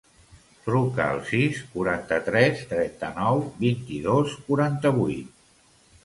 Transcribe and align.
Truca 0.67 1.01
al 1.15 1.19
sis, 1.31 1.59
quaranta-tres, 1.73 2.63
trenta-nou, 2.71 3.41
vint-i-dos, 3.59 4.33
quaranta-vuit. 4.47 5.37